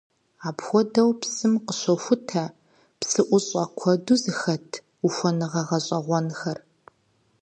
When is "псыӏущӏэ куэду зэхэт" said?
2.99-4.67